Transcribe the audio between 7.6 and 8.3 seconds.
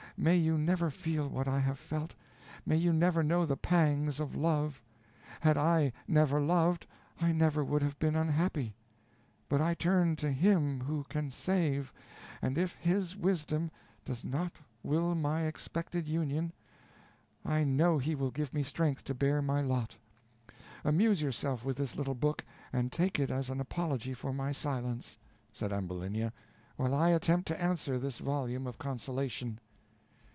would have been